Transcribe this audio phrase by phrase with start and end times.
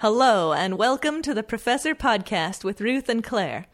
[0.00, 3.64] Hello, and welcome to the Professor Podcast with Ruth and Claire.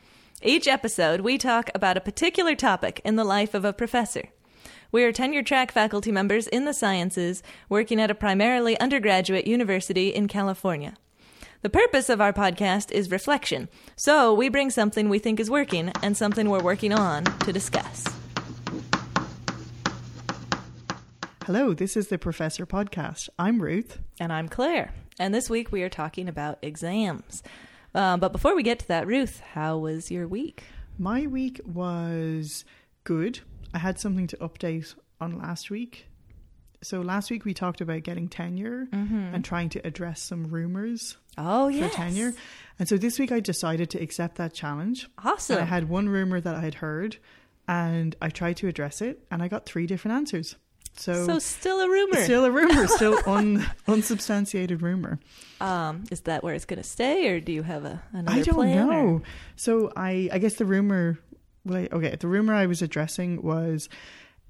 [0.40, 4.28] Each episode, we talk about a particular topic in the life of a professor.
[4.92, 10.10] We are tenure track faculty members in the sciences working at a primarily undergraduate university
[10.10, 10.94] in California.
[11.62, 15.90] The purpose of our podcast is reflection, so we bring something we think is working
[16.04, 18.06] and something we're working on to discuss.
[21.46, 23.28] Hello, this is the Professor Podcast.
[23.40, 23.98] I'm Ruth.
[24.20, 24.94] And I'm Claire.
[25.18, 27.42] And this week we are talking about exams.
[27.94, 30.64] Uh, but before we get to that, Ruth, how was your week?
[30.98, 32.64] My week was
[33.04, 33.40] good.
[33.74, 36.06] I had something to update on last week.
[36.82, 41.70] So last week we talked about getting tenure and trying to address some rumors Oh,
[41.72, 42.34] for tenure.
[42.78, 45.08] And so this week I decided to accept that challenge.
[45.22, 45.58] Awesome.
[45.58, 47.18] And I had one rumor that I had heard
[47.68, 50.56] and I tried to address it and I got three different answers.
[50.94, 52.22] So, so still a rumor.
[52.22, 55.18] still a rumor, still un, unsubstantiated rumor.
[55.60, 58.42] um, is that where it's going to stay, or do you have a another I
[58.42, 58.78] don't plan?
[58.88, 59.22] or- know.
[59.56, 61.18] So I, I guess the rumor,
[61.68, 63.88] okay, the rumor I was addressing was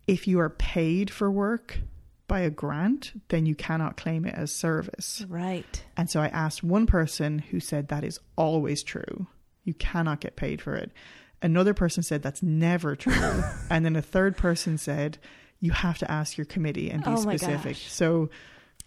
[0.07, 1.79] if you are paid for work
[2.27, 5.25] by a grant, then you cannot claim it as service.
[5.29, 5.84] Right.
[5.97, 9.27] And so I asked one person who said that is always true.
[9.65, 10.91] You cannot get paid for it.
[11.41, 13.43] Another person said that's never true.
[13.71, 15.19] and then a third person said
[15.63, 17.73] you have to ask your committee and be Oh specific.
[17.77, 17.91] gosh.
[17.91, 18.29] So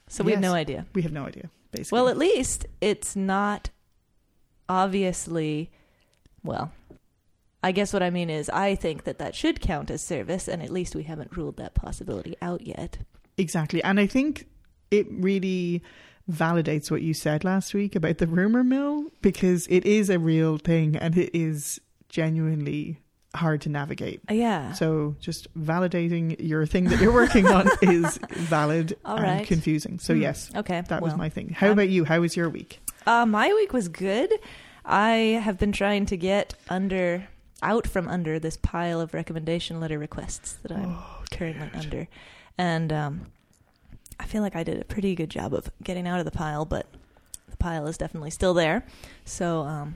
[0.08, 0.86] So we have no idea.
[0.94, 1.96] we have no idea, basically.
[1.98, 3.72] Well, at least it's not
[4.70, 5.72] obviously.
[6.44, 6.72] Well,
[7.64, 10.62] I guess what I mean is, I think that that should count as service, and
[10.62, 13.00] at least we haven't ruled that possibility out yet.
[13.38, 13.84] Exactly.
[13.84, 14.48] And I think
[14.92, 15.82] it really
[16.32, 20.58] validates what you said last week about the rumor mill because it is a real
[20.58, 23.00] thing and it is genuinely
[23.38, 24.22] hard to navigate.
[24.30, 24.74] Yeah.
[24.74, 29.48] So just validating your thing that you're working on is valid All and right.
[29.48, 30.00] confusing.
[30.00, 30.22] So Hmm.
[30.22, 30.82] yes, Okay.
[30.88, 31.50] that was my thing.
[31.50, 32.06] How I'm- about you?
[32.06, 32.80] How was your week?
[33.08, 34.32] Uh, my week was good.
[34.84, 37.28] I have been trying to get under
[37.64, 42.08] out from under this pile of recommendation letter requests that I'm Oh, currently under,
[42.58, 43.22] and um,
[44.20, 46.66] I feel like I did a pretty good job of getting out of the pile,
[46.66, 46.86] but
[47.50, 48.86] the pile is definitely still there.
[49.24, 49.96] So, um,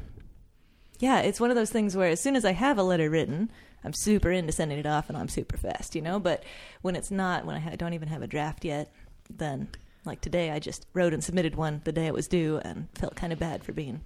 [0.99, 3.49] yeah, it's one of those things where as soon as I have a letter written,
[3.83, 6.19] I'm super into sending it off, and I'm super fast, you know.
[6.19, 6.43] But
[6.81, 8.91] when it's not, when I don't even have a draft yet,
[9.29, 9.69] then
[10.05, 13.15] like today, I just wrote and submitted one the day it was due, and felt
[13.15, 14.01] kind of bad for being.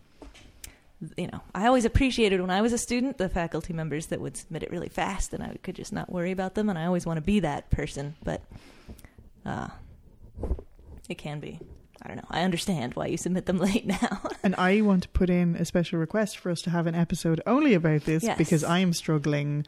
[1.18, 4.38] You know, I always appreciated when I was a student the faculty members that would
[4.38, 6.70] submit it really fast, and I could just not worry about them.
[6.70, 8.42] And I always want to be that person, but
[9.46, 9.70] uh,
[11.10, 11.60] it can be.
[12.02, 12.28] I don't know.
[12.30, 14.22] I understand why you submit them late now.
[14.44, 17.42] And I want to put in a special request for us to have an episode
[17.46, 18.38] only about this Yes.
[18.38, 19.66] because I am struggling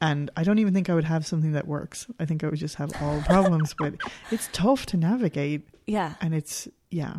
[0.00, 2.06] and I don't even think I would have something that works.
[2.20, 3.94] I think I would just have all problems, but
[4.30, 7.18] it's tough to navigate yeah, and it's yeah.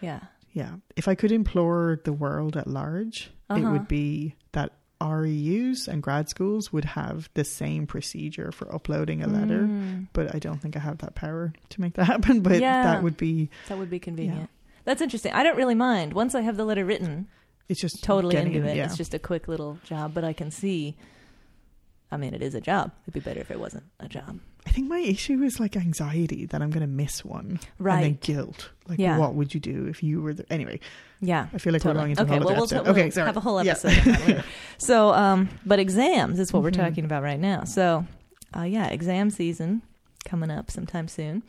[0.00, 0.20] yeah.
[0.52, 0.76] Yeah.
[0.96, 3.72] If I could implore the world at large, it Uh-huh.
[3.72, 9.26] would be that REUs and grad schools would have the same procedure for uploading a
[9.26, 9.62] letter.
[9.62, 12.40] Mm, But I don't think I have that power to make that happen.
[12.40, 12.82] But Yeah.
[12.84, 14.48] that would be that would be convenient.
[14.84, 15.32] That's interesting.
[15.32, 17.26] I don't really mind once I have the letter written.
[17.68, 18.76] it's just Totally getting into it.
[18.76, 18.84] Yeah.
[18.86, 20.96] It's just a quick little job, but I can see.
[22.10, 22.92] I mean, it is a job.
[23.04, 24.38] It'd be better if it wasn't a job.
[24.66, 27.60] I think my issue is like anxiety that I'm going to miss one.
[27.78, 27.96] right?
[27.96, 28.70] And then guilt.
[28.88, 29.16] Like, Yeah.
[29.18, 30.46] what would you do if you were there?
[30.50, 30.80] Anyway,
[31.20, 31.46] Yeah.
[31.54, 31.94] I feel like totally.
[31.94, 32.82] we're going into okay, a whole well, we'll, episode.
[32.82, 33.26] we'll Okay, sorry.
[33.26, 33.90] have a whole episode.
[33.92, 34.44] that.
[34.78, 36.76] So, um, but exams is what we're Mhm.
[36.88, 37.64] talking about right now.
[37.64, 38.04] So,
[38.56, 39.82] uh, yeah, exam season
[40.24, 41.42] coming up sometime soon.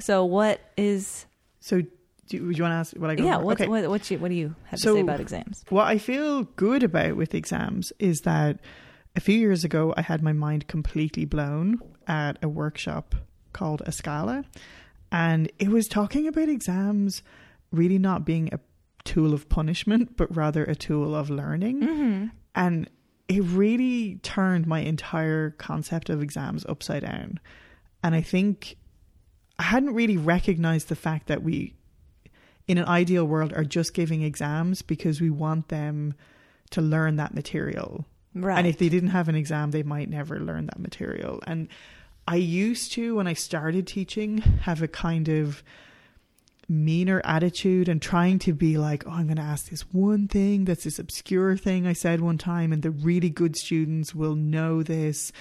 [0.00, 1.26] So, what is
[1.60, 1.82] So,
[2.28, 3.36] do, would you want to ask what I go yeah?
[3.36, 3.68] What okay.
[3.68, 5.64] what what, you, what do you have to say about exams?
[5.68, 8.58] What I feel good about with exams is that
[9.14, 13.14] a few years ago, I had my mind completely blown at a workshop
[13.52, 14.44] called Escala.
[15.10, 17.22] And it was talking about exams
[17.70, 18.60] really not being a
[19.04, 21.80] tool of punishment, but rather a tool of learning.
[21.80, 22.26] Mm-hmm.
[22.54, 22.88] And
[23.28, 27.40] it really turned my entire concept of exams upside down.
[28.02, 28.76] And I think
[29.58, 31.74] I hadn't really recognized the fact that we,
[32.66, 36.14] in an ideal world, are just giving exams because we want them
[36.70, 38.06] to learn that material.
[38.34, 38.58] Right.
[38.58, 41.40] And if they didn't have an exam, they might never learn that material.
[41.46, 41.68] And
[42.26, 45.62] I used to, when I started teaching, have a kind of
[46.68, 50.64] meaner attitude and trying to be like, oh, I'm going to ask this one thing
[50.64, 54.82] that's this obscure thing I said one time, and the really good students will know
[54.82, 55.32] this.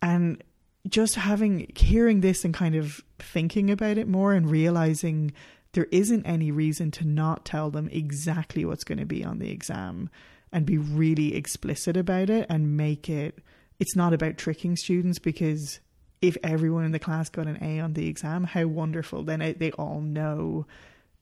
[0.00, 0.42] And
[0.88, 5.32] just having, hearing this and kind of thinking about it more and realizing
[5.72, 9.50] there isn't any reason to not tell them exactly what's going to be on the
[9.50, 10.10] exam
[10.52, 13.38] and be really explicit about it and make it
[13.82, 15.80] it's not about tricking students because
[16.20, 19.24] if everyone in the class got an A on the exam, how wonderful.
[19.24, 20.66] Then it, they all know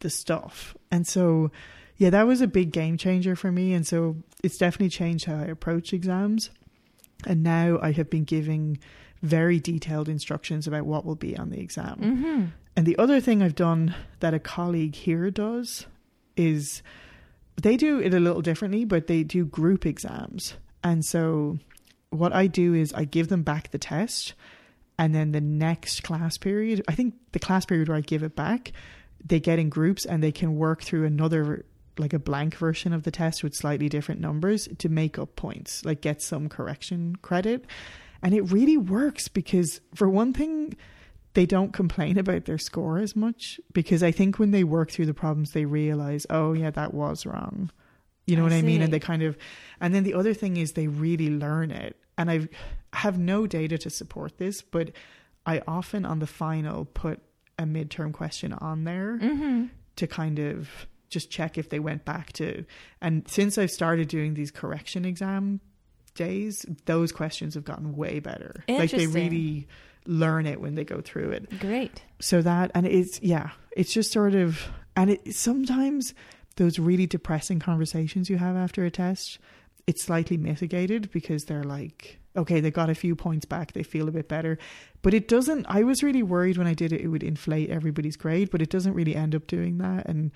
[0.00, 0.76] the stuff.
[0.90, 1.50] And so,
[1.96, 3.72] yeah, that was a big game changer for me.
[3.72, 6.50] And so it's definitely changed how I approach exams.
[7.26, 8.78] And now I have been giving
[9.22, 11.98] very detailed instructions about what will be on the exam.
[11.98, 12.44] Mm-hmm.
[12.76, 15.86] And the other thing I've done that a colleague here does
[16.36, 16.82] is
[17.62, 20.54] they do it a little differently, but they do group exams.
[20.82, 21.58] And so
[22.10, 24.34] what I do is I give them back the test
[24.98, 28.36] and then the next class period, I think the class period where I give it
[28.36, 28.72] back,
[29.24, 31.64] they get in groups and they can work through another
[31.98, 35.84] like a blank version of the test with slightly different numbers to make up points,
[35.84, 37.66] like get some correction credit.
[38.22, 40.76] And it really works because for one thing,
[41.34, 45.06] they don't complain about their score as much because I think when they work through
[45.06, 47.70] the problems, they realize, oh, yeah, that was wrong.
[48.26, 48.82] You know I what I mean?
[48.82, 49.36] And they kind of,
[49.80, 51.96] and then the other thing is they really learn it.
[52.18, 52.48] And I've,
[52.92, 54.90] I have no data to support this, but
[55.46, 57.20] I often on the final put
[57.58, 59.66] a midterm question on there Mm-hmm.
[59.96, 60.68] to kind of
[61.08, 62.64] just check if they went back to.
[63.00, 65.60] And since I've started doing these correction exam
[66.14, 68.64] days, those questions have gotten way better.
[68.68, 69.66] Like they really
[70.06, 71.58] learn it when they go through it.
[71.60, 72.02] Great.
[72.20, 74.66] so that and it's yeah it's just sort of
[74.96, 76.14] and it sometimes
[76.56, 79.38] those really depressing conversations you have after a test
[79.86, 84.08] it's slightly mitigated because they're like okay they got a few points back they feel
[84.08, 84.58] a bit better.
[85.02, 88.16] But it doesn't i was really worried when i did it it would inflate everybody's
[88.16, 90.06] grade but it doesn't really end up doing that.
[90.06, 90.30] And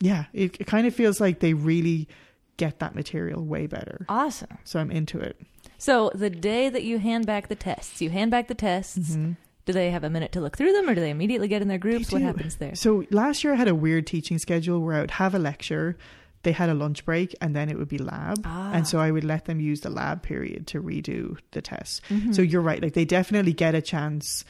[0.00, 2.08] yeah it, it kind of feels like they really
[2.56, 4.04] get that material way better.
[4.08, 4.58] Awesome.
[4.64, 5.36] so i'm into it
[5.78, 9.16] So the day that you hand back the tests, you hand back the tests.
[9.16, 9.36] Mhm.
[9.64, 11.68] Do they have a minute to look through them, or do they immediately get in
[11.68, 12.10] their groups?
[12.10, 12.74] What happens there?
[12.74, 15.96] So last year I had a weird teaching schedule where I would have a lecture,
[16.42, 18.40] they had a lunch break, and then it would be lab.
[18.44, 18.72] Ah.
[18.72, 22.02] And so I would let them use the lab period to redo the test.
[22.08, 22.34] Mhm.
[22.34, 24.44] So you're right, like they definitely get a chance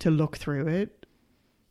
[0.00, 1.06] to look through it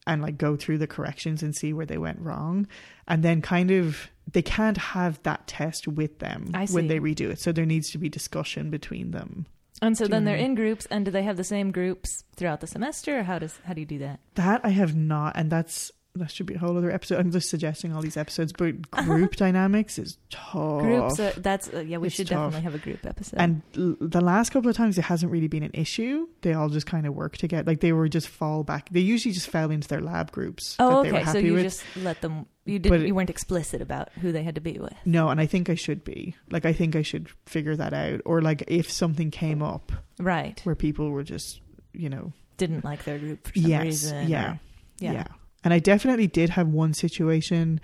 [0.08, 2.68] and like go through the corrections and see where they went wrong.
[3.08, 7.40] And then kind of they can't have that test with them when they redo it.
[7.40, 9.46] So there needs to be discussion between them.
[9.82, 12.62] And so Do then they're in groups, and do they have the same groups throughout
[12.62, 14.20] the semester, or how does how do you do that?
[14.36, 17.20] That I have not, and that's that should be a whole other episode.
[17.20, 20.82] I'm just suggesting all these episodes, but group dynamics is tough.
[20.82, 21.20] Groups.
[21.20, 21.98] Uh, that's uh, yeah.
[21.98, 22.52] We It's should tough.
[22.52, 23.38] definitely have a group episode.
[23.40, 26.28] and l- the last couple of times, it hasn't really been an issue.
[26.42, 27.64] They all just kind of work together.
[27.66, 28.90] Like they were just fall back.
[28.92, 31.32] They usually just fell into their lab groups oh, that they were okay.
[31.32, 31.64] So you with.
[31.64, 32.46] just let them.
[32.66, 33.02] You didn't.
[33.02, 34.94] it- you weren't explicit about who they had to be with.
[35.06, 36.36] No, and I think I should be.
[36.52, 38.22] Like I think I should figure that out.
[38.26, 40.62] Or like if something came up Right.
[40.64, 41.60] where people were just,
[41.92, 44.30] you know, Didn't like their group for some yes, reason.
[44.30, 44.60] yeah, or-
[45.00, 45.24] yeah, yeah.
[45.64, 47.80] And I definitely did have one situation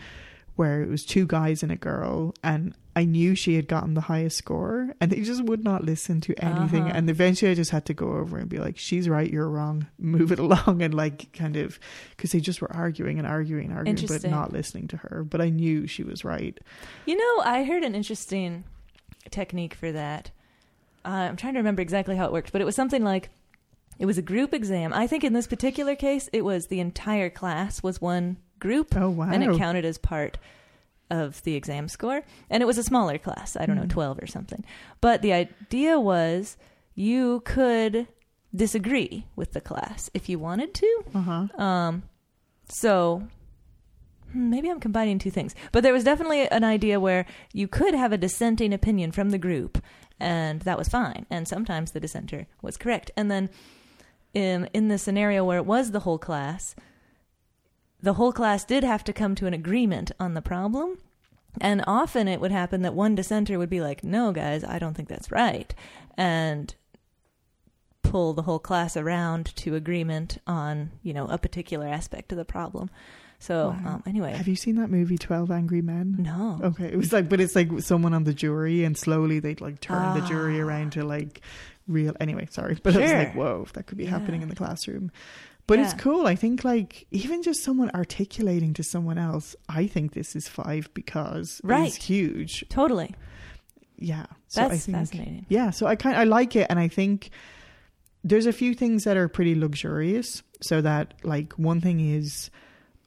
[0.55, 4.01] where it was two guys and a girl, and I knew she had gotten the
[4.01, 6.83] highest score, and they just would not listen to anything.
[6.83, 6.91] Uh-huh.
[6.95, 9.87] And eventually, I just had to go over and be like, "She's right, you're wrong.
[9.97, 11.79] Move it along," and like kind of
[12.09, 15.23] because they just were arguing and arguing and arguing, but not listening to her.
[15.23, 16.59] But I knew she was right.
[17.05, 18.65] You know, I heard an interesting
[19.31, 20.31] technique for that.
[21.05, 23.29] Uh, I'm trying to remember exactly how it worked, but it was something like
[23.99, 24.93] it was a group exam.
[24.93, 29.09] I think in this particular case, it was the entire class was one group, Oh
[29.09, 29.29] wow!
[29.31, 30.37] and it counted as part
[31.11, 32.23] of the exam score.
[32.49, 33.89] And it was a smaller class, I don't know, Hmm.
[33.89, 34.63] 12 or something.
[35.01, 36.55] But the idea was
[36.95, 38.07] you could
[38.55, 41.03] disagree with the class if you wanted to.
[41.15, 41.61] Uh huh.
[41.63, 42.03] Um,
[42.67, 43.23] so
[44.31, 47.93] hmm, maybe I'm combining two things, but there was definitely an idea where you could
[47.95, 49.81] have a dissenting opinion from the group,
[50.19, 51.25] and that was fine.
[51.29, 53.09] And sometimes the dissenter was correct.
[53.17, 53.49] And then
[54.33, 56.75] in in the scenario where it was the whole class,
[58.01, 60.97] the whole class did have to come to an agreement on the problem.
[61.59, 64.93] And often it would happen that one dissenter would be like, "No, guys, I don't
[64.93, 65.73] think that's right,"
[66.17, 66.73] and
[68.03, 72.45] pull the whole class around to agreement on you know a particular aspect of the
[72.45, 72.89] problem.
[73.41, 73.93] So Wow.
[73.95, 76.17] um, anyway, Have you seen that movie Twelve Angry Men?
[76.19, 79.61] no, Okay, it was like, but it's like someone on the jury, and slowly they'd
[79.61, 80.65] like turn the jury Ah.
[80.65, 81.41] around to like
[81.89, 82.15] real.
[82.21, 85.11] Anyway, sorry, but it was like, whoa, that could be happening in the classroom.
[85.67, 86.25] But it's cool.
[86.25, 90.89] I think like even just someone articulating to someone else, I think this is five
[90.95, 91.89] because Right.
[91.89, 92.65] is huge.
[92.69, 93.13] totally.
[93.97, 95.45] Yeah, so I That's think fascinating.
[95.49, 97.29] yeah, so I kind I like it, and I think
[98.23, 100.41] there's a few things that are pretty luxurious.
[100.61, 102.49] So that like one thing is,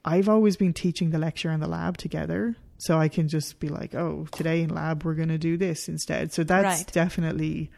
[0.05, 3.69] I've always been teaching the lecture and the lab together, so I can just be
[3.71, 6.33] like, oh, today in lab we're gonna do this instead.
[6.33, 6.93] So that's Right.
[6.93, 7.71] definitely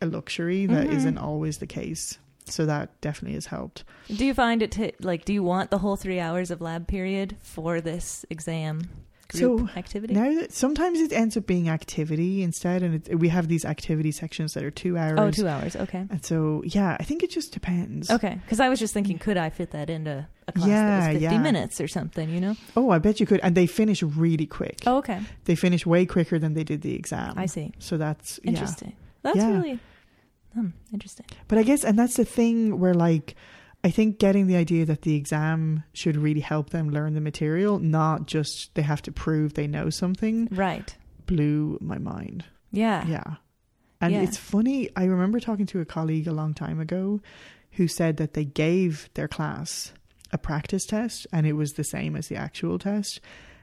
[0.00, 1.14] a luxury that Mhm.
[1.14, 2.18] not always the case.
[2.46, 3.84] So that definitely has helped.
[4.08, 5.24] Do you find it to like?
[5.24, 8.88] Do you want the whole three hours of lab period for this exam?
[9.28, 10.14] group So, activity.
[10.14, 14.10] Now that sometimes it ends up being activity instead, and it, we have these activity
[14.10, 15.18] sections that are two hours.
[15.18, 15.76] oh, two hours.
[15.76, 16.06] Okay.
[16.10, 18.10] And so, yeah, I think it just depends.
[18.10, 21.20] Okay, because I was just thinking, could I fit that into a class that was
[21.20, 21.42] 50 yeah.
[21.42, 22.56] minutes or something, you know?
[22.76, 23.40] Oh, I bet you could.
[23.42, 24.78] And they finish really quick.
[24.86, 25.20] Oh, okay.
[25.44, 27.34] They finish way quicker than they did the exam.
[27.36, 27.72] I see.
[27.78, 28.52] So that's yeah.
[29.34, 29.50] That's Yeah.
[29.58, 29.78] really
[30.54, 31.26] hmm, interesting.
[31.48, 33.34] But I guess, and that's the thing where, like,
[33.84, 37.78] I think getting the idea that the exam should really help them learn the material,
[37.78, 40.96] not just they have to prove they know something, Right.
[41.26, 42.44] blew my mind.
[42.72, 43.06] Yeah.
[43.06, 43.34] Yeah.
[44.00, 44.22] And Yeah.
[44.22, 47.20] it's funny, I remember talking to a colleague a long time ago
[47.72, 49.92] who said that they gave their class
[50.32, 53.20] a practice test and it was the same as the actual test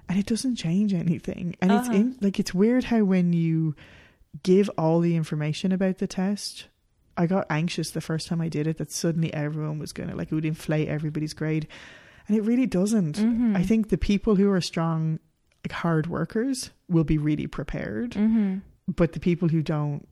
[0.08, 1.56] and it doesn't change anything.
[1.62, 1.98] And it's Uh-huh.
[1.98, 3.76] in like it's weird how when you
[4.44, 6.68] give all the information about the test,
[7.18, 10.16] I got anxious the first time I did it that suddenly everyone was going to
[10.16, 11.68] like it would inflate everybody's grade.
[12.28, 13.18] And it really doesn't.
[13.18, 13.56] Mhm.
[13.56, 15.20] I think the people who are strong
[15.64, 18.58] like hard workers will be really prepared Mm-hmm.
[18.96, 20.08] but the people who don't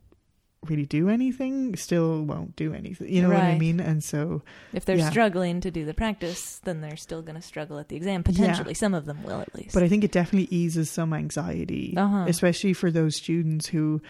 [0.70, 3.08] really do anything still won't do anything.
[3.14, 3.80] You know what I mean?
[3.80, 4.42] And so,
[4.74, 5.10] If they're Yeah.
[5.10, 8.24] struggling to do the practice, then they're still going to struggle at the exam.
[8.24, 9.74] Potentially, some of them will at least.
[9.74, 12.26] but I think it definitely eases some anxiety, Uh-huh.
[12.28, 14.02] especially for those students who,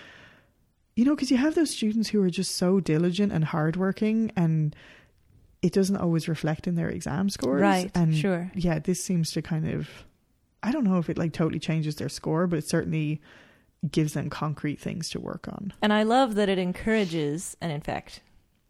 [0.95, 4.75] you know, because you have those students who are just so diligent and hardworking, and
[5.61, 7.61] it doesn't always reflect in their exam scores.
[7.61, 7.89] right.
[7.95, 8.51] And sure.
[8.53, 9.89] yeah, this seems to kind of,
[10.61, 13.21] I don't know if it like totally changes their score, but it certainly
[13.91, 15.73] gives them concrete things to work on.
[15.81, 18.21] And I love that it encourages, and in fact,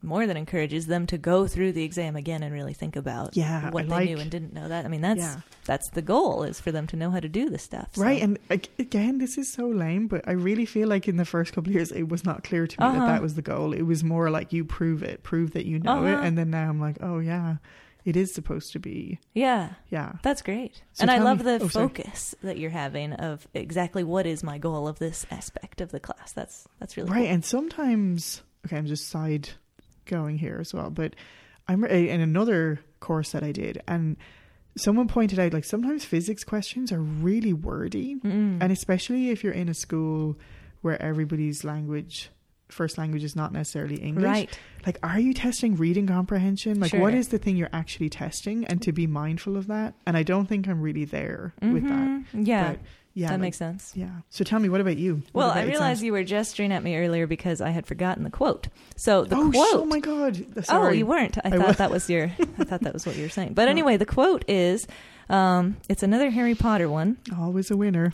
[0.06, 3.70] more than encourages them to go through the exam again and really think about Yeah,
[3.70, 4.68] what I they like- knew and didn't know.
[4.68, 5.38] That I mean, that's yeah.
[5.66, 7.90] that's the goal is for them to know how to do the stuff.
[7.94, 11.24] so- Right, and again, this is so lame, but I really feel like in the
[11.26, 13.00] first couple of years, it was not clear to me Uh-huh.
[13.00, 13.72] that that was the goal.
[13.74, 16.22] It was more like you prove it, prove that you know Uh-huh.
[16.22, 17.58] it, and then now I'm like, oh yeah,
[18.06, 20.82] it is supposed to be, yeah, yeah, that's great.
[20.94, 21.88] So and I love me- the oh, sorry.
[21.88, 26.00] focus that you're having of exactly what is my goal of this aspect of the
[26.00, 26.32] class.
[26.34, 27.20] That's that's really right.
[27.26, 27.28] cool.
[27.34, 29.50] And sometimes, okay, I'm just side
[30.06, 31.16] going here as well, but
[31.68, 34.18] I'm in another course that I did, and
[34.76, 38.58] someone pointed out like sometimes physics questions are really wordy, Mm.
[38.62, 40.38] and especially if you're in a school
[40.82, 42.30] where everybody's language
[42.74, 44.26] first language is not necessarily English.
[44.26, 44.60] right.
[44.86, 47.20] like are you testing reading comprehension like what Sure.
[47.20, 50.48] is the thing you're actually testing and to be mindful of that and i don't
[50.48, 52.26] think i'm really there with that Mhm.
[52.34, 52.80] Yeah, but
[53.14, 53.94] yeah that like- makes sense.
[53.96, 56.72] yeah so tell me what about you What Well, about I realized you were gesturing
[56.74, 58.68] at me earlier because I had forgotten the quote.
[58.96, 59.68] So the oh, quote.
[59.84, 60.34] oh my god
[60.70, 61.38] Oh, you weren't.
[61.38, 61.78] I, I thought was.
[61.78, 62.26] that was your.
[62.60, 63.54] I thought that was what you were saying.
[63.54, 64.88] But anyway, the quote is,
[65.30, 68.10] um, it's another Harry Potter one, always a winner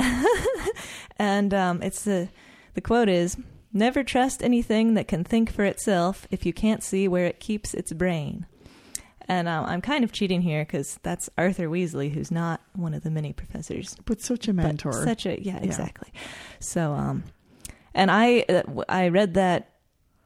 [1.17, 2.29] and um, it's the
[2.73, 3.37] the quote is,
[3.71, 7.73] "Never trust anything that can think for itself if you can't see where it keeps
[7.73, 8.45] its brain."
[9.27, 13.03] And um, I'm kind of cheating here because that's Arthur Weasley, who's not one of
[13.03, 15.63] the many professors but such a mentor Such a yeah, Yeah.
[15.63, 16.11] exactly.
[16.59, 17.23] So um,
[17.93, 19.69] and I uh, I read that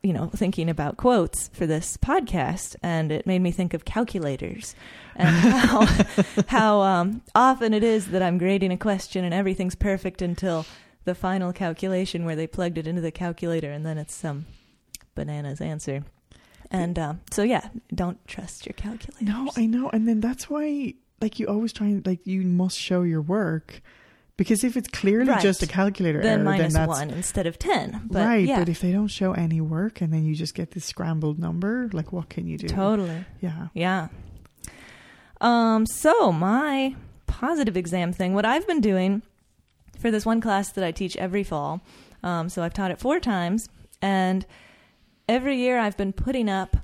[0.04, 4.74] you know thinking about quotes for this podcast, and it made me think of calculators
[5.18, 5.86] and how
[6.48, 10.66] how um, often it is that I'm grading a question and everything's perfect until
[11.06, 14.46] the final calculation where they plugged it into the calculator and then it's some
[15.16, 16.04] bananas answer.
[16.72, 19.26] And um, so yeah, don't trust your calculator.
[19.26, 22.78] no i know and then that's why like you always try and like you must
[22.78, 23.82] show your work
[24.36, 25.42] because if it's clearly Right.
[25.42, 28.02] just a calculator then error, minus then that's one instead of ten.
[28.10, 30.72] But right yeah, but if they don't show any work and then you just get
[30.72, 33.24] this scrambled number like what can you do totally.
[33.40, 34.08] yeah Yeah.
[35.42, 36.96] Um, so my
[37.28, 39.22] positive exam thing, what I've been doing
[40.04, 41.82] for this one class that I teach every fall,
[42.24, 43.70] um, so I've taught it four times,
[44.02, 44.46] and
[45.30, 46.76] every year I've been putting up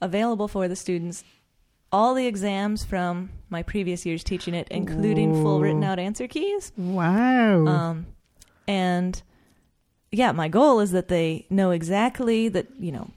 [0.00, 1.22] available for the students
[1.92, 6.72] all the exams from my previous years teaching it, including full written out answer keys.
[6.76, 8.06] wow Um,
[8.66, 9.22] and
[10.10, 13.10] yeah, my goal is that they know exactly that you know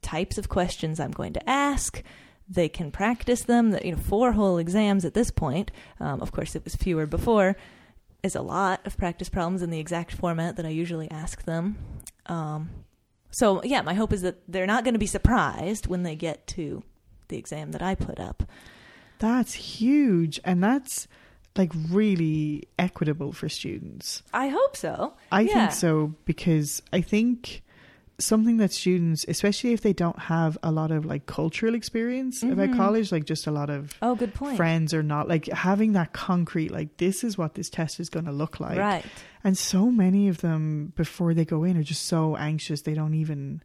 [0.00, 2.02] types of questions I'm going to ask.
[2.48, 3.72] They can practice them.
[3.72, 5.70] That you know, four whole exams at this point.
[6.00, 7.56] Um, of course, it was fewer before.
[8.26, 11.78] Is a lot of practice problems in the exact format that I usually ask them.
[12.26, 12.70] Um,
[13.30, 16.44] so yeah, my hope is that they're not going to be surprised when they get
[16.48, 16.82] to
[17.28, 18.42] the exam that I put up.
[19.20, 20.40] That's huge.
[20.44, 21.06] And that's
[21.56, 24.22] like really equitable for students.
[24.32, 25.14] I hope so.
[25.30, 25.54] I Yeah.
[25.54, 27.62] think so because I think
[28.18, 32.70] something that students, especially if they don't have a lot of like cultural experience about
[32.70, 32.76] Mhm.
[32.76, 34.56] college, like just a lot of Oh, good point.
[34.56, 38.24] friends or not, like having that concrete, like this is what this test is going
[38.24, 38.78] to look like.
[38.78, 39.04] right.
[39.44, 43.14] And so many of them before they go in are just so anxious they don't
[43.14, 43.60] even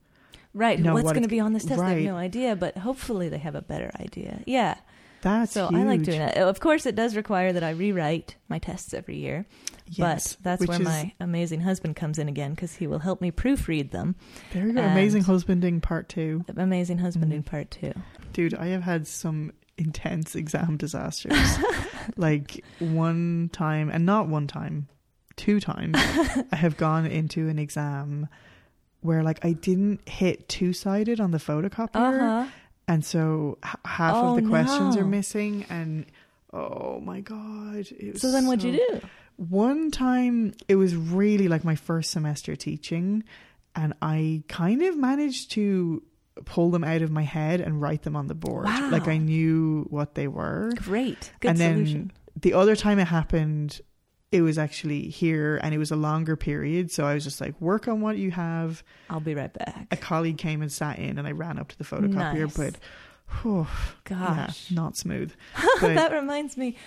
[0.53, 0.79] Right.
[0.79, 1.79] know What's what going to be on this test?
[1.81, 4.41] They have no idea, but hopefully they have a better idea.
[4.46, 4.75] Yeah.
[5.22, 6.38] That's so I like doing that.
[6.38, 9.46] Of course, it does require that I rewrite my tests every year,
[9.86, 13.22] Yes, but that's where is- my amazing husband comes in again because he will help
[13.22, 14.15] me proofread them.
[14.51, 14.81] There you go.
[14.81, 16.43] Amazing husbanding part two.
[16.58, 17.46] Amazing husbanding Mhm.
[17.46, 17.93] part two.
[18.34, 21.38] Dude, I have had some intense exam disasters.
[22.17, 24.88] like one time, and not one time,
[25.36, 25.93] two times,
[26.51, 28.27] I have gone into an exam
[29.01, 32.48] where like I didn't hit two sided on the photocopier, Uh huh.
[32.88, 35.65] and so h- half Oh, of the questions are missing.
[35.70, 36.05] And
[36.53, 37.88] oh my god!
[38.00, 39.01] It was So then, what'd you do?
[39.38, 43.24] One time, it was really like my first semester teaching,
[43.75, 46.03] and I kind of managed to
[46.46, 48.65] pull them out of my head and write them on the board.
[48.65, 48.89] Wow.
[48.91, 50.72] Like I knew what they were.
[50.75, 51.31] Great.
[51.39, 53.81] Good and then the other time it happened,
[54.31, 56.91] it was actually here and it was a longer period.
[56.91, 58.83] So I was just like, work on what you have.
[59.09, 59.88] I'll be right back.
[59.91, 62.57] A colleague came and sat in and I ran up to the photocopier, Nice.
[62.57, 62.75] but
[63.41, 63.67] whew,
[64.05, 64.71] Gosh.
[64.71, 65.33] yeah, not smooth.
[65.81, 66.77] But that reminds me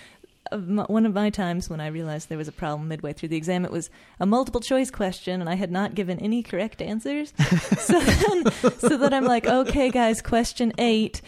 [0.51, 3.29] of my, one of my times when I realized there was a problem midway through
[3.29, 3.65] the exam.
[3.65, 7.33] It was a multiple choice question, and I had not given any correct answers.
[7.79, 11.21] so then, so then I'm like, okay, guys, question eight,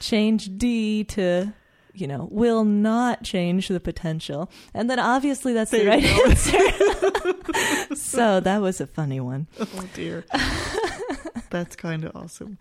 [0.00, 1.52] change D to.
[1.94, 4.50] You know, will not change the potential.
[4.72, 7.94] And then obviously that's the right answer.
[7.96, 9.46] so that was a funny one.
[9.60, 10.24] oh dear.
[11.50, 12.58] That's kind of awesome.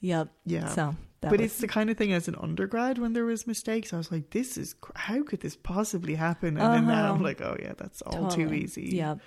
[0.00, 0.28] Yep.
[0.44, 0.66] Yeah.
[0.68, 3.46] So that but was, it's the kind of thing as an undergrad when there was
[3.46, 7.06] mistakes, I was like, "This is cr- how could this possibly happen?" And then now
[7.08, 7.24] I'm Uh-huh.
[7.24, 9.20] like, "Oh yeah, that's all too easy." Yep.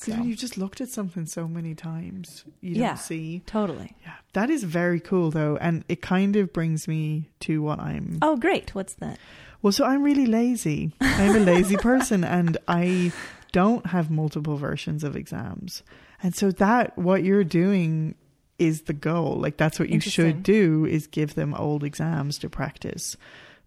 [0.00, 3.42] Because So, you've just looked at something so many times, you don't see.
[3.46, 3.94] totally.
[4.04, 8.18] Yeah, that is very cool though, and it kind of brings me to what I'm.
[8.22, 8.74] Oh, great.
[8.74, 9.18] What's that?
[9.62, 10.92] Well, so I'm really lazy.
[11.00, 13.12] I'm a lazy person, and I
[13.52, 15.82] don't have multiple versions of exams,
[16.22, 18.14] and so that what you're doing
[18.58, 19.36] is the goal.
[19.40, 23.16] Like that's what you should do is give them old exams to practice.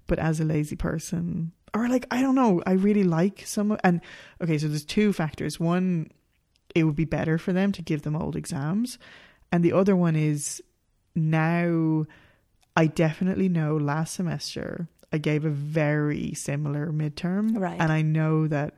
[0.08, 3.78] But as a lazy person, or like I don't know, I really like some.
[3.84, 4.02] And
[4.42, 5.60] okay, so there's two factors.
[5.62, 6.12] One,
[6.76, 8.98] it would be better for them to give them old exams,
[9.52, 10.62] and the other one is
[11.16, 12.06] now.
[12.76, 17.76] I definitely know last semester I gave a very similar midterm, Right.
[17.80, 18.76] and I know that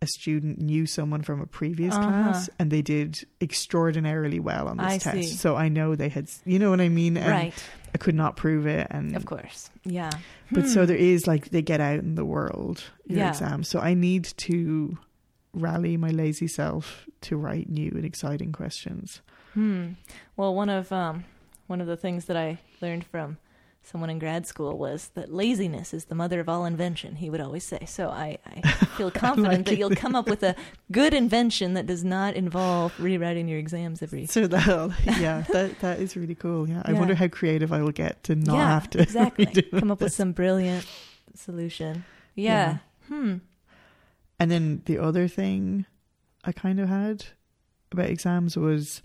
[0.00, 2.04] a student knew someone from a previous Uh-huh.
[2.06, 5.16] class and they did extraordinarily well on this I test.
[5.16, 5.22] see.
[5.36, 7.16] So I know they had, you know what I mean?
[7.18, 7.54] And right.
[7.94, 8.86] I could not prove it.
[8.90, 9.70] And Of course.
[9.84, 10.10] Yeah.
[10.50, 10.86] but so Hmm.
[10.88, 13.28] there is like they get out in the world your Yeah.
[13.30, 13.68] exams.
[13.68, 14.96] So I need to
[15.56, 19.20] rally my lazy self to write new and exciting questions.
[19.54, 19.92] Hmm.
[20.36, 21.24] Well, one of um,
[21.66, 23.38] one of the things that I learned from
[23.82, 27.14] someone in grad school was that laziness is the mother of all invention.
[27.16, 27.84] He would always say.
[27.86, 28.60] So I, I
[28.96, 29.78] feel confident like that it.
[29.78, 30.56] you'll come up with a
[30.90, 34.26] good invention that does not involve rewriting your exams every.
[34.26, 34.66] So that
[35.20, 36.68] yeah, that that is really cool.
[36.68, 36.98] Yeah, I Yeah.
[36.98, 40.12] wonder how creative I will get to not yeah, have to exactly come up with
[40.12, 40.84] some brilliant
[41.34, 42.04] solution.
[42.34, 42.78] Yeah.
[43.08, 43.36] Hmm.
[44.38, 45.86] And then the other thing
[46.44, 47.24] I kind of had
[47.90, 49.02] about exams was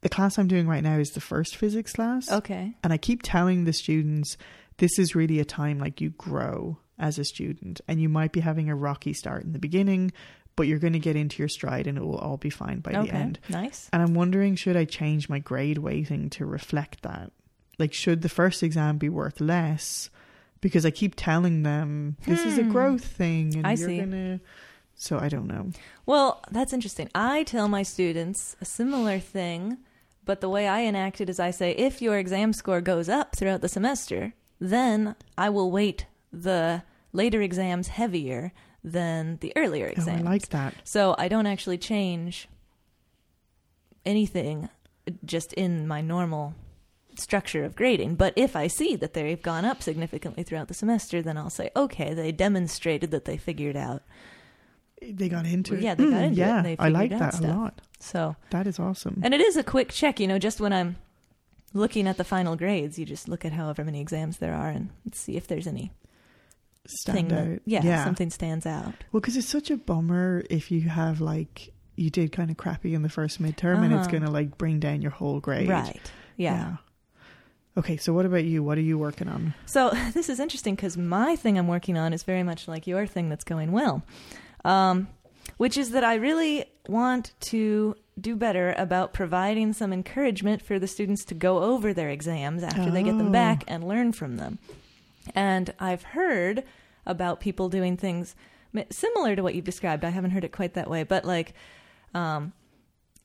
[0.00, 2.30] the class I'm doing right now is the first physics class.
[2.30, 2.74] Okay.
[2.82, 4.36] And I keep telling the students
[4.78, 8.40] this is really a time like you grow as a student and you might be
[8.40, 10.12] having a rocky start in the beginning,
[10.54, 12.92] but you're going to get into your stride and it will all be fine by
[12.92, 13.10] okay.
[13.10, 13.38] the end.
[13.48, 13.88] Nice.
[13.92, 17.32] And I'm wondering should I change my grade weighting to reflect that?
[17.78, 20.10] Like should the first exam be worth less?
[20.60, 22.70] Because I keep telling them this is a Hmm.
[22.72, 23.98] growth thing and I you're see.
[23.98, 24.40] gonna
[24.94, 25.70] so I don't know.
[26.06, 27.08] Well, that's interesting.
[27.14, 29.78] I tell my students a similar thing,
[30.24, 33.36] but the way I enact it is I say if your exam score goes up
[33.36, 39.90] throughout the semester, then I will weight the later exams heavier than the earlier Oh,
[39.90, 40.22] exams.
[40.22, 40.74] I like that.
[40.84, 42.48] So I don't actually change
[44.04, 44.68] anything
[45.24, 46.54] just in my normal
[47.18, 48.14] structure of grading.
[48.16, 51.70] But if I see that they've gone up significantly throughout the semester, then I'll say,
[51.76, 54.02] okay, they demonstrated that they figured out.
[55.02, 55.80] They got into it.
[55.82, 57.80] yeah, they got Mm, into it yeah, they I like out that a lot.
[58.00, 59.20] So That is awesome.
[59.22, 60.96] And it is a quick check, you know, just when I'm
[61.74, 64.88] looking at the final grades, you just look at however many exams there are and
[65.12, 65.92] see if there's any
[66.86, 67.58] Stand that, out.
[67.66, 68.94] yeah, something stands out.
[69.12, 72.94] Well, because it's such a bummer if you have like you did kind of crappy
[72.94, 74.10] in the first midterm, and it's Uh-huh.
[74.12, 75.68] going to like bring down your whole grade.
[75.68, 76.12] Right.
[76.36, 76.76] Yeah.
[77.78, 78.62] Okay, so what about you?
[78.62, 79.54] What are you working on?
[79.66, 83.06] So this is interesting because my thing I'm working on is very much like your
[83.06, 84.02] thing that's going well,
[84.64, 85.08] um,
[85.58, 90.86] which is that I really want to do better about providing some encouragement for the
[90.86, 93.32] students to go over their exams after they get them Oh.
[93.32, 94.58] back and learn from them.
[95.34, 96.64] And I've heard
[97.04, 98.34] about people doing things
[98.90, 100.04] similar to what you've described.
[100.04, 101.52] I haven't heard it quite that way, but like,
[102.14, 102.52] um,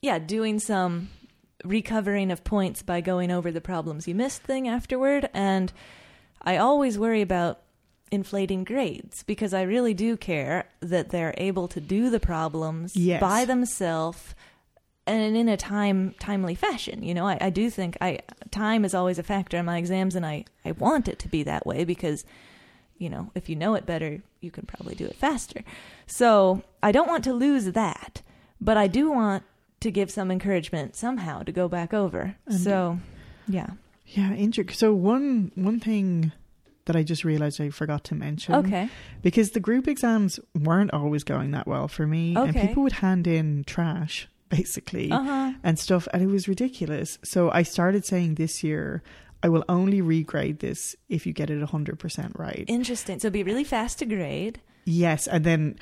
[0.02, 1.10] yeah, doing some
[1.64, 5.30] recovering of points by going over the problems you missed thing afterward.
[5.34, 5.72] And
[6.42, 7.60] I always worry about
[8.12, 13.22] inflating grades because I really do care that they're able to do the problems Yes.
[13.22, 14.36] by themselves
[15.08, 17.04] and in a time timely fashion.
[17.04, 18.20] You know, I, I do think I
[18.52, 21.44] time is always a factor in my exams and I, I want it to be
[21.44, 22.26] that way because,
[22.98, 25.64] you know, if you know it better, you can probably do it faster.
[26.06, 28.22] So I don't want to lose that,
[28.60, 29.44] but I do want
[29.82, 32.36] to give some encouragement somehow to go back over.
[32.48, 33.00] And- so
[33.48, 33.72] yeah.
[34.06, 34.72] Yeah, injured.
[34.72, 36.32] So one one thing
[36.86, 38.56] that I just realized I forgot to mention.
[38.56, 38.90] Okay.
[39.22, 43.28] Because the group exams weren't always going that well for me, and people would hand
[43.28, 45.54] in trash basically Uh-huh.
[45.64, 47.20] and stuff, and it was ridiculous.
[47.24, 49.04] So I started saying this year.
[49.44, 52.64] I will only regrade this if you get it 100% right.
[52.68, 53.18] Interesting.
[53.20, 54.62] So be really fast to grade.
[54.86, 55.80] Yes, and then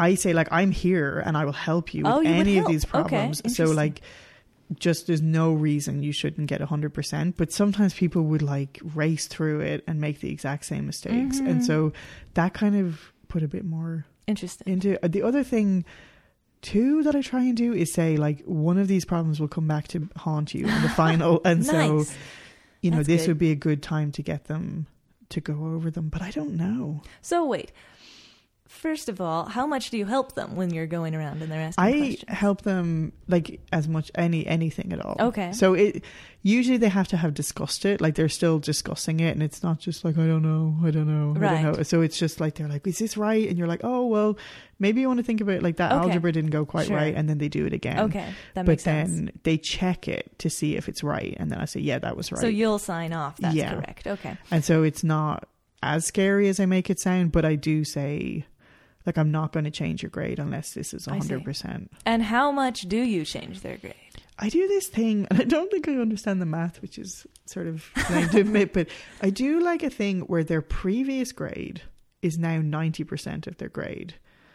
[0.00, 2.66] I say like I'm here and I will help you with Oh, you any of
[2.66, 3.42] these Okay, problems.
[3.56, 4.00] so like
[4.78, 9.60] just there's no reason you shouldn't get 100%, but sometimes people would like race through
[9.60, 11.38] it and make the exact same mistakes.
[11.40, 11.64] And Mhm.
[11.66, 11.92] so
[12.34, 14.72] that kind of put a bit more Interesting.
[14.72, 15.84] into the other thing
[16.62, 19.66] too that I try and do is say like one of these problems will come
[19.66, 22.04] back to haunt you in the final and so
[22.82, 23.28] you know That's this good.
[23.28, 24.86] would be a good time to get them
[25.30, 27.02] to go over them but I don't know.
[27.22, 27.72] So wait.
[28.70, 31.60] First of all, how much do you help them when you're going around and they're
[31.60, 32.24] asking I questions?
[32.28, 35.16] help them like as much any anything at all.
[35.18, 35.50] Okay.
[35.52, 36.04] So it
[36.42, 39.80] usually they have to have discussed it, like they're still discussing it, and it's not
[39.80, 41.62] just like I don't know, I don't know, I Right.
[41.62, 41.82] don't know.
[41.82, 43.46] So it's just like they're like, is this right?
[43.48, 44.38] And you're like, oh well,
[44.78, 46.02] maybe you want to think about it like that Okay.
[46.04, 46.96] algebra didn't go quite Sure.
[46.96, 47.98] right, and then they do it again.
[47.98, 49.30] okay, that but then sense.
[49.42, 52.30] they check it to see if it's right, and then I say, yeah, that was
[52.30, 52.40] right.
[52.40, 53.36] So you'll sign off.
[53.38, 53.74] That's Yeah.
[53.74, 54.06] correct.
[54.06, 54.36] Okay.
[54.52, 55.48] and so it's not
[55.82, 58.46] as scary as I make it sound, but I do say.
[59.06, 61.88] Like I'm not going to change your grade unless this is 100%.
[62.04, 63.94] And how much do you change their grade?
[64.38, 67.66] I do this thing, and I don't think I understand the math, which is sort
[67.66, 68.88] of lame to admit, but
[69.22, 71.82] I do like a thing where their previous grade
[72.22, 74.14] is now 90% of their grade,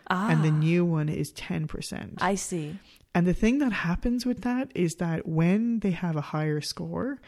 [0.10, 2.16] Ah, and the new one is 10%.
[2.22, 2.78] I see.
[3.16, 7.20] and the thing that happens with that is that when they have a higher score,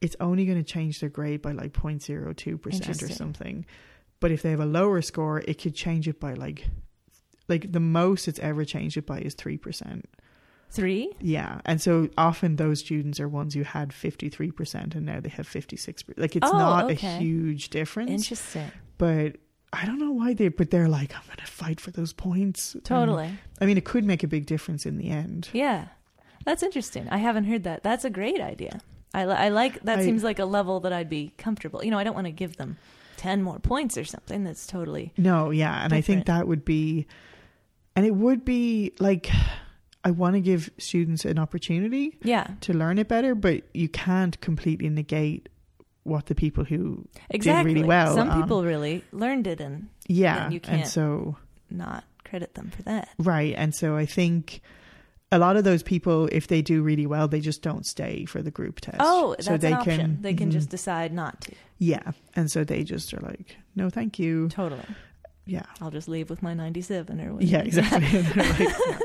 [0.00, 3.66] it's only going to change their grade by like 0.02% or something.
[4.22, 6.66] But if they have a lower score, it could change it by like,
[7.48, 10.04] like the most it's ever changed it by is 3%.
[10.70, 11.12] Three.
[11.20, 15.20] Yeah, and so often those students are ones who had fifty three percent, and now
[15.20, 16.14] they have 56%.
[16.16, 17.16] Like it's Oh, not okay.
[17.16, 18.70] a huge difference, Interesting.
[18.96, 19.36] but
[19.74, 20.48] I don't know why they.
[20.48, 22.72] But they're like, I'm going to fight for those points.
[22.72, 23.30] And, Totally.
[23.60, 25.50] I mean, it could make a big difference in the end.
[25.52, 25.88] Yeah,
[26.46, 27.06] that's interesting.
[27.10, 27.82] I haven't heard that.
[27.82, 28.80] That's a great idea.
[29.12, 29.98] I, li- I like that.
[29.98, 31.84] I- seems like a level that I'd be comfortable.
[31.84, 32.78] You know, I don't want to give them
[33.16, 34.44] ten more points or something.
[34.44, 37.06] That's totally No, yeah, and I think that would be,
[37.96, 39.30] and it would be like,
[40.04, 42.48] I want to give students an opportunity yeah.
[42.62, 45.48] to learn it better, but you can't completely negate
[46.04, 47.74] what the people who Exactly.
[47.74, 51.36] really well Some people really learned it and yeah, you can't- so
[51.70, 53.08] not credit them for that.
[53.18, 53.54] Right.
[53.56, 54.60] And so I think
[55.32, 58.40] a lot of those people, if they do really well, they just don't stay for
[58.42, 58.98] the group test.
[59.00, 59.98] Oh, that's so they an option.
[59.98, 60.52] Can, they can Mhm.
[60.52, 61.52] just decide not to.
[61.78, 62.12] Yeah.
[62.36, 64.48] And so they just are like, no, thank you.
[64.50, 64.84] Totally.
[65.46, 65.64] Yeah.
[65.80, 67.50] I'll just leave with my 97 or whatever.
[67.50, 68.06] Yeah, exactly.
[68.20, 68.98] And like, yeah.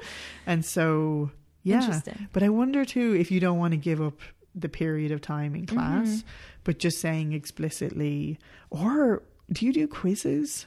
[0.45, 1.31] And so,
[1.63, 1.79] yeah.
[1.79, 2.27] Interesting.
[2.33, 4.19] But I wonder too if you don't want to give up
[4.53, 6.23] the period of time in class, Mhm.
[6.63, 8.37] but just saying explicitly,
[8.69, 10.65] or do you do quizzes?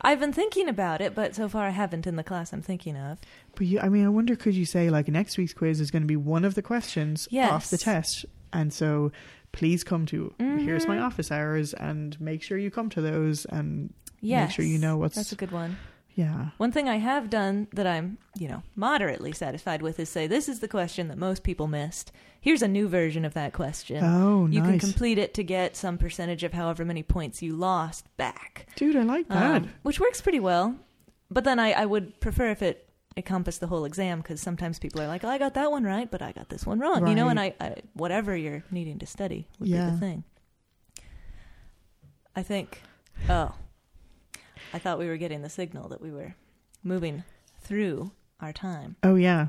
[0.00, 2.96] I've been thinking about it, but so far I haven't in the class I'm thinking
[2.96, 3.18] of.
[3.54, 6.02] But you, I mean, I wonder could you say like next week's quiz is going
[6.02, 7.82] to be one of the questions off the Yes.
[7.82, 9.10] test, and so
[9.52, 11.02] please come to here's my Mhm.
[11.06, 14.48] office hours and make sure you come to those and Yes.
[14.48, 15.76] make sure you know what's That's a good one.
[16.16, 20.26] Yeah One thing I have done that I'm, you know, moderately satisfied with is say,
[20.26, 22.10] this is the question that most people missed.
[22.40, 24.02] Here's a new version of that question.
[24.02, 27.54] oh you nice can complete it to get some percentage of however many points you
[27.54, 28.66] lost back.
[28.76, 30.74] dude I like that Um, which works pretty well.
[31.30, 35.00] But then I, I would prefer if it encompassed the whole exam because sometimes people
[35.00, 37.06] are like, oh, I got that one right, but I got this one wrong.
[37.08, 40.24] You know, and I, I whatever you're needing to study would be the thing.
[42.36, 42.82] I think.
[43.28, 43.54] Oh,
[44.72, 46.34] I thought we were getting the signal that we were
[46.82, 47.24] moving
[47.60, 48.96] through our time.
[49.02, 49.48] oh yeah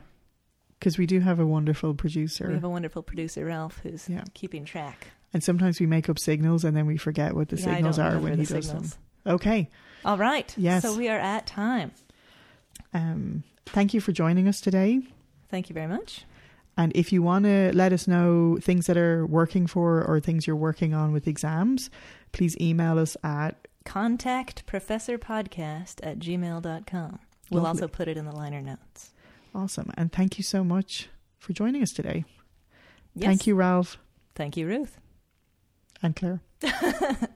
[0.79, 4.23] because we do have a wonderful producer We have a wonderful producer, Ralph, who's Yeah.
[4.33, 5.07] keeping track.
[5.33, 8.17] and sometimes we make up signals and then we forget what the Yeah, signals are
[8.19, 8.91] when he the does signals.
[9.25, 9.69] them okay
[10.05, 10.53] All right.
[10.57, 10.83] Yes.
[10.83, 11.91] So we are at time.
[12.93, 15.01] um thank you for joining us today
[15.49, 16.25] Thank you very much.
[16.75, 20.45] And if you want to let us know things that are working for or things
[20.45, 21.89] you're working on with exams,
[22.33, 23.55] please email us at
[23.87, 27.19] contact professorpodcast at gmail.com.
[27.49, 27.81] We'll Lovely.
[27.81, 29.11] also put it in the liner notes.
[29.55, 29.89] awesome.
[29.97, 32.25] And thank you so much for joining us today.
[33.15, 33.25] Yes.
[33.25, 33.97] Thank you, Ralph
[34.35, 34.99] Thank you, Ruth.
[36.03, 36.41] and Claire.